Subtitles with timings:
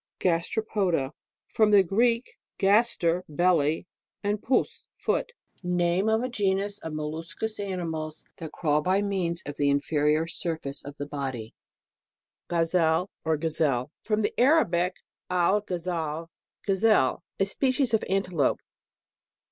[0.19, 1.11] GASTEROPODA.
[1.47, 3.85] From t'ie Greek, v/s ter, belly,
[4.23, 5.31] and pous, foot.
[5.61, 10.57] Name of a genus of molluscous animals that crawl by means of the inferior sur
[10.57, 11.53] face of the body.
[12.47, 14.95] GAZELLE, or GAZEL From the Arabic,
[15.29, 16.31] alghazal,
[16.65, 17.21] gazelle.
[17.39, 18.57] A species of an telope.